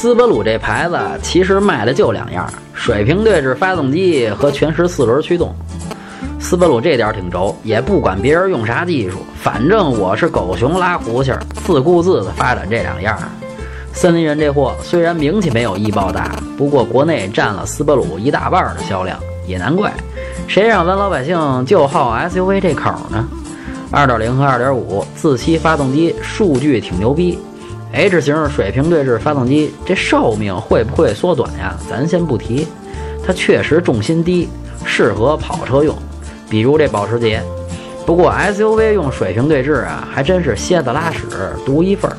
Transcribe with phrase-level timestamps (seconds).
[0.00, 5.54] 斯巴鲁这牌子其实卖的就两样：水平对置发动机和全时四轮驱动。
[6.38, 11.34] 斯巴鲁这点挺轴，也不管别人用啥技术，反正我是狗熊拉胡琴，
[11.66, 13.14] 自顾自的发展这两样。
[13.92, 19.92] 森林人这货虽然名气没有易爆大，不过国内占了斯巴鲁一大半的销量，也难怪。
[20.48, 21.36] 谁让咱老百姓
[21.66, 23.28] 就好 SUV 这口呢？
[23.90, 27.38] 二点零和二点五自吸发动机数据挺牛逼
[27.92, 31.76] ，H 型水平对置发动机这寿命会不会缩短呀？
[31.88, 32.66] 咱先不提，
[33.26, 34.48] 它确实重心低，
[34.84, 35.94] 适合跑车用，
[36.48, 37.42] 比如这保时捷。
[38.06, 41.26] 不过 SUV 用水平对置啊，还真是蝎子拉屎
[41.64, 42.16] 独一份儿。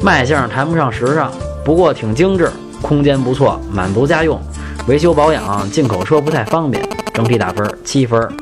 [0.00, 1.32] 卖相谈不上时尚，
[1.64, 4.40] 不过挺精致，空间不错，满足家用。
[4.86, 6.82] 维修保养，进口车不太方便。
[7.14, 8.41] 整体打分七分。